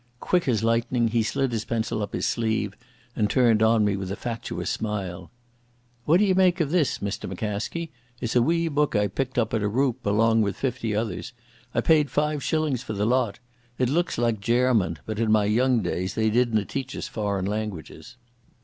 [0.19, 2.75] Quick as lightning he slid his pencil up his sleeve
[3.15, 5.29] and turned on me with a fatuous smile.
[6.05, 7.89] "What d'ye make o' this, Mr McCaskie?
[8.19, 11.33] It's a wee book I picked up at a roup along with fifty others.
[11.75, 13.37] I paid five shillings for the lot.
[13.77, 18.17] It looks like Gairman, but in my young days they didna teach us foreign languages."